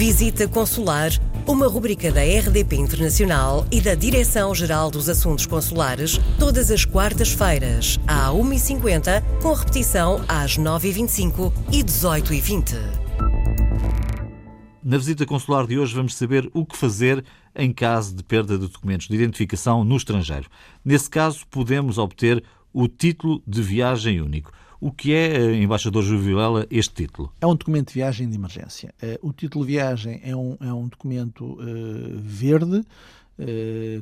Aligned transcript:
Visita 0.00 0.48
Consular, 0.48 1.10
uma 1.46 1.68
rubrica 1.68 2.10
da 2.10 2.22
RDP 2.22 2.74
Internacional 2.76 3.66
e 3.70 3.82
da 3.82 3.94
Direção-Geral 3.94 4.90
dos 4.90 5.10
Assuntos 5.10 5.44
Consulares, 5.44 6.18
todas 6.38 6.70
as 6.70 6.86
quartas-feiras, 6.86 8.00
à 8.06 8.30
1h50, 8.30 9.22
com 9.42 9.52
repetição 9.52 10.24
às 10.26 10.56
9h25 10.56 11.52
e 11.70 11.84
18h20. 11.84 12.76
Na 14.82 14.96
visita 14.96 15.26
consular 15.26 15.66
de 15.66 15.78
hoje 15.78 15.94
vamos 15.94 16.14
saber 16.14 16.50
o 16.54 16.64
que 16.64 16.78
fazer 16.78 17.22
em 17.54 17.70
caso 17.70 18.16
de 18.16 18.24
perda 18.24 18.56
de 18.56 18.68
documentos 18.68 19.06
de 19.06 19.14
identificação 19.14 19.84
no 19.84 19.98
estrangeiro. 19.98 20.48
Nesse 20.82 21.10
caso, 21.10 21.46
podemos 21.50 21.98
obter 21.98 22.42
o 22.72 22.88
título 22.88 23.42
de 23.46 23.60
viagem 23.60 24.22
único. 24.22 24.50
O 24.80 24.90
que 24.90 25.12
é, 25.12 25.36
eh, 25.36 25.62
embaixador 25.62 26.02
Júlio 26.02 26.22
Vilela, 26.22 26.66
este 26.70 26.94
título? 26.94 27.30
É 27.38 27.46
um 27.46 27.54
documento 27.54 27.88
de 27.88 27.94
viagem 27.94 28.26
de 28.26 28.34
emergência. 28.34 28.94
Eh, 29.02 29.18
o 29.20 29.30
título 29.30 29.66
de 29.66 29.72
viagem 29.72 30.22
é 30.24 30.34
um, 30.34 30.56
é 30.58 30.72
um 30.72 30.88
documento 30.88 31.44
uh, 31.44 32.18
verde, 32.18 32.82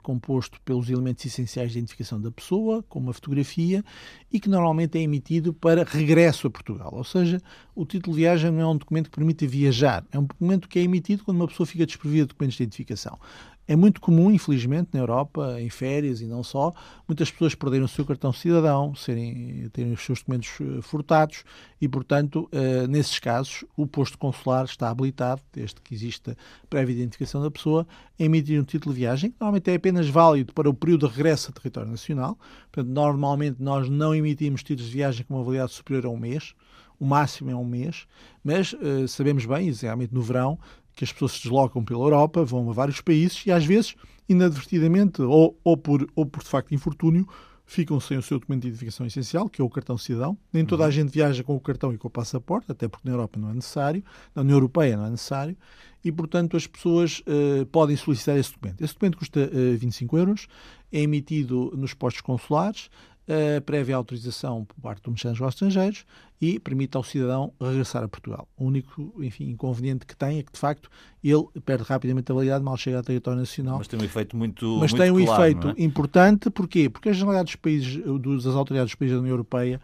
composto 0.00 0.60
pelos 0.64 0.88
elementos 0.88 1.26
essenciais 1.26 1.72
de 1.72 1.78
identificação 1.78 2.20
da 2.20 2.30
pessoa, 2.30 2.84
como 2.88 3.10
a 3.10 3.12
fotografia, 3.12 3.84
e 4.32 4.38
que 4.38 4.48
normalmente 4.48 4.96
é 4.96 5.02
emitido 5.02 5.52
para 5.52 5.82
regresso 5.82 6.46
a 6.46 6.50
Portugal. 6.50 6.90
Ou 6.92 7.02
seja, 7.02 7.42
o 7.74 7.84
título 7.84 8.14
de 8.14 8.22
viagem 8.22 8.52
não 8.52 8.60
é 8.60 8.66
um 8.68 8.76
documento 8.76 9.10
que 9.10 9.16
permite 9.16 9.44
viajar, 9.44 10.04
é 10.12 10.18
um 10.20 10.22
documento 10.22 10.68
que 10.68 10.78
é 10.78 10.82
emitido 10.82 11.24
quando 11.24 11.38
uma 11.38 11.48
pessoa 11.48 11.66
fica 11.66 11.84
desprovida 11.84 12.26
de 12.26 12.28
documentos 12.28 12.56
de 12.56 12.62
identificação. 12.62 13.18
É 13.66 13.74
muito 13.74 14.00
comum, 14.00 14.30
infelizmente, 14.30 14.90
na 14.92 15.00
Europa, 15.00 15.56
em 15.58 15.70
férias 15.70 16.20
e 16.20 16.26
não 16.26 16.42
só, 16.42 16.74
muitas 17.08 17.30
pessoas 17.30 17.54
perderem 17.54 17.84
o 17.84 17.88
seu 17.88 18.04
cartão 18.04 18.32
cidadão, 18.32 18.94
serem, 18.94 19.68
terem 19.72 19.92
os 19.92 20.04
seus 20.04 20.18
documentos 20.18 20.50
eh, 20.60 20.82
furtados 20.82 21.44
e, 21.80 21.88
portanto, 21.88 22.48
uh, 22.52 22.86
nesses 22.86 23.18
casos, 23.18 23.64
o 23.76 23.86
posto 23.86 24.18
consular 24.18 24.64
está 24.64 24.90
habilitado, 24.90 25.40
desde 25.52 25.80
que 25.80 25.94
exista 25.94 26.36
prévia 26.68 26.94
identificação 26.94 27.42
da 27.42 27.50
pessoa, 27.50 27.86
a 28.18 28.22
emitir 28.22 28.60
um 28.60 28.64
título 28.64 28.94
de 28.94 29.00
viagem, 29.00 29.30
que 29.30 29.36
normalmente 29.40 29.70
é 29.70 29.74
apenas 29.74 30.08
válido 30.08 30.52
para 30.52 30.68
o 30.68 30.74
período 30.74 31.08
de 31.08 31.14
regresso 31.14 31.50
a 31.50 31.52
território 31.52 31.90
nacional. 31.90 32.38
Portanto, 32.70 32.92
normalmente 32.92 33.62
nós 33.62 33.88
não 33.88 34.14
emitimos 34.14 34.62
títulos 34.62 34.90
de 34.90 34.96
viagem 34.96 35.24
com 35.24 35.34
uma 35.34 35.44
validade 35.44 35.72
superior 35.72 36.06
a 36.06 36.10
um 36.10 36.18
mês, 36.18 36.54
o 36.98 37.04
máximo 37.04 37.50
é 37.50 37.56
um 37.56 37.64
mês, 37.64 38.06
mas 38.42 38.72
uh, 38.72 39.08
sabemos 39.08 39.44
bem, 39.44 39.68
exatamente 39.68 40.14
no 40.14 40.22
verão, 40.22 40.58
que 40.94 41.04
as 41.04 41.12
pessoas 41.12 41.32
se 41.32 41.42
deslocam 41.42 41.84
pela 41.84 42.04
Europa, 42.04 42.44
vão 42.44 42.68
a 42.70 42.72
vários 42.72 43.00
países 43.00 43.44
e 43.46 43.52
às 43.52 43.64
vezes, 43.64 43.94
inadvertidamente 44.28 45.22
ou, 45.22 45.58
ou, 45.64 45.76
por, 45.76 46.08
ou 46.14 46.24
por 46.24 46.42
de 46.42 46.48
facto 46.48 46.74
infortúnio, 46.74 47.26
ficam 47.66 47.98
sem 47.98 48.18
o 48.18 48.22
seu 48.22 48.38
documento 48.38 48.62
de 48.62 48.68
identificação 48.68 49.06
essencial, 49.06 49.48
que 49.48 49.60
é 49.60 49.64
o 49.64 49.70
cartão 49.70 49.96
cidadão. 49.96 50.36
Nem 50.52 50.64
toda 50.64 50.84
a 50.84 50.86
uhum. 50.86 50.92
gente 50.92 51.10
viaja 51.10 51.42
com 51.42 51.56
o 51.56 51.60
cartão 51.60 51.92
e 51.92 51.98
com 51.98 52.08
o 52.08 52.10
passaporte, 52.10 52.70
até 52.70 52.86
porque 52.86 53.08
na 53.08 53.14
Europa 53.14 53.38
não 53.38 53.50
é 53.50 53.54
necessário, 53.54 54.04
na 54.34 54.42
União 54.42 54.56
Europeia 54.56 54.96
não 54.96 55.06
é 55.06 55.10
necessário, 55.10 55.56
e 56.04 56.12
portanto 56.12 56.56
as 56.56 56.66
pessoas 56.66 57.20
uh, 57.20 57.64
podem 57.66 57.96
solicitar 57.96 58.36
esse 58.36 58.52
documento. 58.52 58.82
Esse 58.82 58.92
documento 58.92 59.18
custa 59.18 59.40
uh, 59.40 59.72
eh, 59.72 59.76
25 59.76 60.18
euros, 60.18 60.46
é 60.92 61.00
emitido 61.00 61.72
nos 61.76 61.94
postos 61.94 62.20
consulares, 62.20 62.90
a 63.28 63.60
prévia 63.60 63.96
autorização 63.96 64.64
por 64.64 64.76
parte 64.80 65.02
do 65.02 65.10
Ministério 65.10 65.32
dos 65.32 65.40
Negócios 65.40 65.62
Estrangeiros 65.62 66.04
e 66.40 66.58
permite 66.58 66.96
ao 66.96 67.02
cidadão 67.02 67.52
regressar 67.60 68.02
a 68.04 68.08
Portugal. 68.08 68.46
O 68.56 68.64
único 68.66 69.14
enfim, 69.22 69.48
inconveniente 69.48 70.04
que 70.04 70.14
tem 70.14 70.38
é 70.38 70.42
que, 70.42 70.52
de 70.52 70.58
facto, 70.58 70.90
ele 71.22 71.44
perde 71.64 71.84
rapidamente 71.84 72.30
a 72.30 72.34
validade 72.34 72.62
mal 72.62 72.76
chega 72.76 72.98
ao 72.98 73.02
território 73.02 73.40
nacional. 73.40 73.78
Mas 73.78 73.88
tem 73.88 73.98
um 73.98 74.04
efeito 74.04 74.36
muito 74.36 74.78
Mas 74.78 74.92
muito 74.92 75.02
tem 75.02 75.10
um 75.10 75.24
claro, 75.24 75.42
efeito 75.42 75.68
é? 75.68 75.82
importante, 75.82 76.50
porquê? 76.50 76.90
Porque 76.90 77.08
a 77.08 77.12
generalidade 77.12 77.46
dos 77.46 77.56
países, 77.56 77.96
das 78.44 78.54
autoridades 78.54 78.92
dos 78.92 78.98
países 78.98 79.16
da 79.16 79.20
União 79.20 79.32
Europeia, 79.32 79.80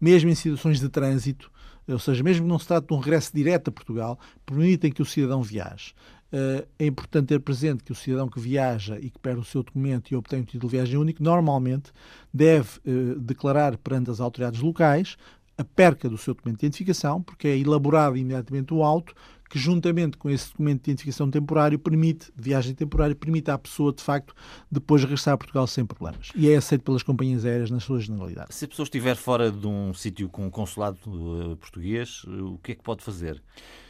mesmo 0.00 0.30
em 0.30 0.34
situações 0.34 0.78
de 0.78 0.88
trânsito, 0.88 1.50
ou 1.88 1.98
seja, 1.98 2.22
mesmo 2.22 2.44
que 2.44 2.48
não 2.48 2.58
se 2.58 2.66
trate 2.66 2.86
de 2.86 2.94
um 2.94 2.98
regresso 2.98 3.30
direto 3.34 3.68
a 3.68 3.72
Portugal, 3.72 4.18
permitem 4.46 4.90
que 4.90 5.02
o 5.02 5.04
cidadão 5.04 5.42
viaje. 5.42 5.94
Eh, 6.36 6.66
é 6.80 6.86
importante 6.86 7.28
ter 7.28 7.38
presente 7.38 7.84
que 7.84 7.92
o 7.92 7.94
cidadão 7.94 8.28
que 8.28 8.40
viaja 8.40 8.98
e 8.98 9.08
que 9.08 9.20
perde 9.20 9.38
o 9.38 9.44
seu 9.44 9.62
documento 9.62 10.10
e 10.10 10.16
obtém 10.16 10.40
um 10.40 10.44
título 10.44 10.68
de 10.68 10.76
viagem 10.76 10.98
único, 10.98 11.22
normalmente 11.22 11.92
deve 12.32 12.80
eh, 12.84 13.14
declarar 13.20 13.78
perante 13.78 14.10
as 14.10 14.18
autoridades 14.18 14.60
locais 14.60 15.16
a 15.56 15.62
perca 15.62 16.08
do 16.08 16.18
seu 16.18 16.34
documento 16.34 16.58
de 16.58 16.66
identificação, 16.66 17.22
porque 17.22 17.46
é 17.46 17.56
elaborado 17.56 18.16
imediatamente 18.16 18.74
o 18.74 18.82
auto 18.82 19.14
que 19.48 19.58
juntamente 19.58 20.16
com 20.16 20.28
esse 20.30 20.50
documento 20.50 20.84
de 20.84 20.90
identificação 20.90 21.30
temporário 21.30 21.78
permite, 21.78 22.32
de 22.34 22.42
viagem 22.42 22.74
temporária, 22.74 23.14
permite 23.14 23.50
à 23.50 23.58
pessoa, 23.58 23.92
de 23.92 24.02
facto, 24.02 24.34
depois 24.70 25.02
regressar 25.02 25.34
a 25.34 25.36
Portugal 25.36 25.66
sem 25.66 25.84
problemas. 25.84 26.30
E 26.34 26.50
é 26.50 26.56
aceito 26.56 26.82
pelas 26.82 27.02
companhias 27.02 27.44
aéreas 27.44 27.70
na 27.70 27.80
sua 27.80 28.00
generalidade. 28.00 28.54
Se 28.54 28.64
a 28.64 28.68
pessoa 28.68 28.84
estiver 28.84 29.16
fora 29.16 29.50
de 29.50 29.66
um 29.66 29.92
sítio 29.94 30.28
com 30.28 30.46
um 30.46 30.50
consulado 30.50 30.98
uh, 31.06 31.56
português, 31.56 32.24
uh, 32.24 32.54
o 32.54 32.58
que 32.58 32.72
é 32.72 32.74
que 32.74 32.82
pode 32.82 33.02
fazer? 33.02 33.42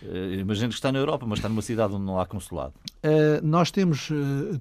Uh, 0.03 0.35
imagino 0.41 0.69
que 0.69 0.75
está 0.75 0.91
na 0.93 0.99
Europa, 0.99 1.25
mas 1.27 1.39
está 1.39 1.49
numa 1.49 1.63
cidade 1.63 1.95
onde 1.95 2.05
não 2.05 2.19
há 2.19 2.27
consulado. 2.27 2.75
nós 3.43 3.71
temos 3.71 4.11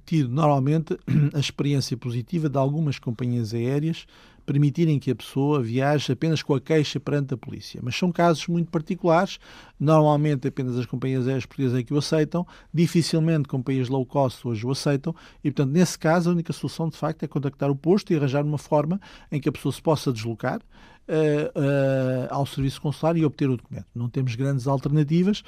tido, 0.06 0.30
normalmente, 0.30 0.98
a 1.34 1.40
experiência 1.40 1.98
positiva 1.98 2.50
de 2.50 2.58
algumas 2.58 3.00
companhias 3.00 3.54
aéreas 3.54 4.06
permitirem 4.46 5.00
que 5.00 5.12
a 5.12 5.16
pessoa 5.16 5.62
viaje 5.62 6.12
apenas 6.12 6.42
com 6.42 6.54
a 6.54 6.62
queixa 6.62 7.00
perante 7.00 7.34
a 7.34 7.38
polícia. 7.38 7.80
Mas 7.84 7.96
são 7.96 8.12
casos 8.12 8.48
muito 8.48 8.72
particulares, 8.72 9.40
normalmente 9.80 10.48
apenas 10.48 10.78
as 10.78 10.86
companhias 10.86 11.28
aéreas 11.28 11.46
portuguesas 11.46 11.80
é 11.80 11.84
que 11.84 11.94
o 11.94 11.98
aceitam, 11.98 12.46
dificilmente 12.74 13.48
companhias 13.48 13.90
low 13.90 14.06
cost 14.06 14.48
hoje 14.48 14.66
o 14.66 14.72
aceitam, 14.72 15.16
e 15.44 15.52
portanto, 15.52 15.74
nesse 15.74 15.98
caso, 15.98 16.30
a 16.30 16.34
única 16.34 16.54
solução 16.54 16.90
de 16.90 16.98
facto 16.98 17.24
é 17.24 17.28
contactar 17.28 17.70
o 17.70 17.76
posto 17.76 18.12
e 18.12 18.16
arranjar 18.16 18.44
uma 18.44 18.58
forma 18.58 19.00
em 19.32 19.40
que 19.40 19.50
a 19.50 19.52
pessoa 19.52 19.72
se 19.72 19.82
possa 19.82 20.12
deslocar. 20.12 20.62
Uh, 21.06 21.52
uh, 21.60 22.28
ao 22.30 22.46
serviço 22.46 22.80
consular 22.80 23.18
e 23.18 23.26
obter 23.26 23.50
o 23.50 23.58
documento. 23.58 23.88
Não 23.94 24.08
temos 24.08 24.36
grandes 24.36 24.68
alternativas, 24.68 25.44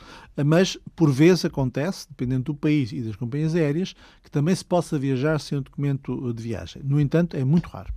mas 0.46 0.78
por 0.94 1.10
vezes 1.10 1.46
acontece, 1.46 2.10
dependendo 2.10 2.44
do 2.44 2.56
país 2.56 2.92
e 2.92 3.00
das 3.00 3.16
companhias 3.16 3.56
aéreas, 3.56 3.96
que 4.22 4.30
também 4.30 4.54
se 4.54 4.66
possa 4.66 5.00
viajar 5.00 5.40
sem 5.40 5.58
o 5.58 5.62
documento 5.62 6.34
de 6.34 6.44
viagem. 6.44 6.82
No 6.84 7.00
entanto, 7.00 7.38
é 7.38 7.46
muito 7.46 7.70
raro 7.70 7.94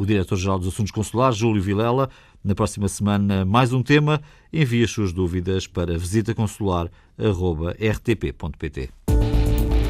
o 0.00 0.06
Diretor-Geral 0.06 0.58
dos 0.58 0.68
Assuntos 0.68 0.90
Consulares, 0.90 1.36
Júlio 1.36 1.62
Vilela. 1.62 2.08
Na 2.42 2.54
próxima 2.54 2.88
semana, 2.88 3.44
mais 3.44 3.74
um 3.74 3.82
tema. 3.82 4.22
Envie 4.50 4.82
as 4.82 4.90
suas 4.90 5.12
dúvidas 5.12 5.66
para 5.66 5.98
visitaconsular.rtp.pt. 5.98 8.88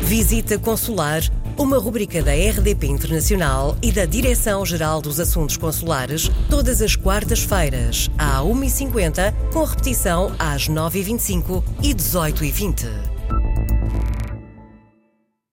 Visita 0.02 0.58
Consular, 0.58 1.22
uma 1.56 1.78
rubrica 1.78 2.20
da 2.20 2.32
RDP 2.32 2.88
Internacional 2.88 3.76
e 3.80 3.92
da 3.92 4.04
Direção-Geral 4.04 5.00
dos 5.00 5.20
Assuntos 5.20 5.56
Consulares, 5.56 6.28
todas 6.48 6.82
as 6.82 6.96
quartas-feiras, 6.96 8.10
à 8.18 8.40
1h50, 8.40 9.32
com 9.52 9.62
repetição 9.62 10.34
às 10.36 10.68
9h25 10.68 11.62
e 11.84 11.94
18h20. 11.94 13.19